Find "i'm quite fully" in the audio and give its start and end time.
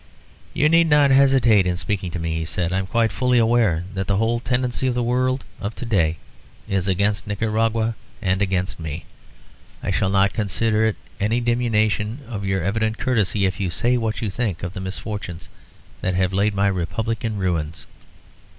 2.73-3.37